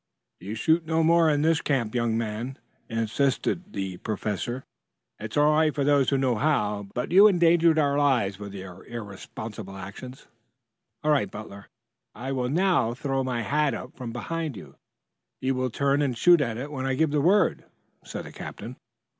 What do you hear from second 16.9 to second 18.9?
give the word," said the captain.